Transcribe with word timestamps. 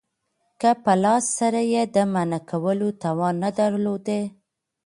که 0.61 0.71
په 0.83 0.93
لاس 1.03 1.23
سره 1.39 1.61
ئې 1.71 1.83
د 1.95 1.97
منعه 2.13 2.39
کولو 2.49 2.87
توان 3.03 3.33
نه 3.43 3.49
درلودي 3.59 4.21